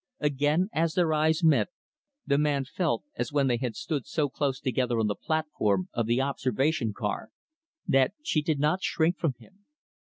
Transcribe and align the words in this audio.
Again, 0.19 0.67
as 0.73 0.95
their 0.95 1.13
eyes 1.13 1.43
met, 1.43 1.67
the 2.25 2.39
man 2.39 2.65
felt 2.65 3.03
as 3.15 3.31
when 3.31 3.45
they 3.45 3.57
had 3.57 3.75
stood 3.75 4.07
so 4.07 4.29
close 4.29 4.59
together 4.59 4.99
on 4.99 5.05
the 5.05 5.13
platform 5.13 5.89
of 5.93 6.07
the 6.07 6.19
observation 6.19 6.91
car 6.91 7.29
that 7.87 8.13
she 8.23 8.41
did 8.41 8.57
not 8.59 8.81
shrink 8.81 9.19
from 9.19 9.35
him. 9.37 9.65